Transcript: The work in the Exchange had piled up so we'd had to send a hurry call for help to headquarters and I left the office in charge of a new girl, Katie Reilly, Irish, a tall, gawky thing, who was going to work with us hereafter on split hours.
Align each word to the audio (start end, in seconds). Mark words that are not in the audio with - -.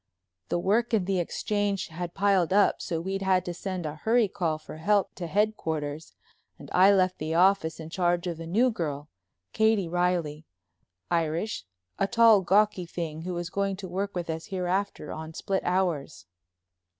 The 0.49 0.57
work 0.57 0.95
in 0.95 1.05
the 1.05 1.19
Exchange 1.19 1.89
had 1.89 2.15
piled 2.15 2.51
up 2.51 2.81
so 2.81 2.99
we'd 2.99 3.21
had 3.21 3.45
to 3.45 3.53
send 3.53 3.85
a 3.85 3.97
hurry 3.97 4.27
call 4.27 4.57
for 4.57 4.77
help 4.77 5.13
to 5.13 5.27
headquarters 5.27 6.15
and 6.57 6.71
I 6.73 6.91
left 6.91 7.19
the 7.19 7.35
office 7.35 7.79
in 7.79 7.91
charge 7.91 8.25
of 8.25 8.39
a 8.39 8.47
new 8.47 8.71
girl, 8.71 9.09
Katie 9.53 9.87
Reilly, 9.87 10.47
Irish, 11.11 11.65
a 11.99 12.07
tall, 12.07 12.41
gawky 12.41 12.87
thing, 12.87 13.21
who 13.21 13.35
was 13.35 13.51
going 13.51 13.75
to 13.75 13.87
work 13.87 14.15
with 14.15 14.27
us 14.27 14.47
hereafter 14.47 15.11
on 15.11 15.35
split 15.35 15.61
hours. 15.63 16.25